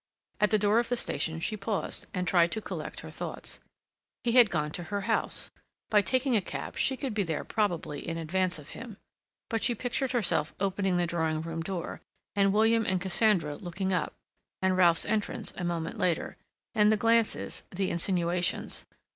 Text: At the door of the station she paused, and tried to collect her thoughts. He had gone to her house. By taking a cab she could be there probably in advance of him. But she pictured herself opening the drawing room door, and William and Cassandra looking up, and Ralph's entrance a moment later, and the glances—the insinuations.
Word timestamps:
At 0.39 0.49
the 0.49 0.57
door 0.57 0.79
of 0.79 0.89
the 0.89 0.95
station 0.95 1.39
she 1.39 1.55
paused, 1.55 2.07
and 2.11 2.27
tried 2.27 2.51
to 2.53 2.59
collect 2.59 3.01
her 3.01 3.11
thoughts. 3.11 3.59
He 4.23 4.31
had 4.31 4.49
gone 4.49 4.71
to 4.71 4.85
her 4.85 5.01
house. 5.01 5.51
By 5.91 6.01
taking 6.01 6.35
a 6.35 6.41
cab 6.41 6.75
she 6.75 6.97
could 6.97 7.13
be 7.13 7.21
there 7.21 7.43
probably 7.43 8.07
in 8.07 8.17
advance 8.17 8.57
of 8.57 8.69
him. 8.69 8.97
But 9.47 9.63
she 9.63 9.75
pictured 9.75 10.13
herself 10.13 10.55
opening 10.59 10.97
the 10.97 11.05
drawing 11.05 11.43
room 11.43 11.61
door, 11.61 12.01
and 12.35 12.51
William 12.51 12.83
and 12.83 12.99
Cassandra 12.99 13.57
looking 13.57 13.93
up, 13.93 14.15
and 14.59 14.75
Ralph's 14.75 15.05
entrance 15.05 15.53
a 15.55 15.63
moment 15.63 15.99
later, 15.99 16.35
and 16.73 16.91
the 16.91 16.97
glances—the 16.97 17.91
insinuations. 17.91 18.87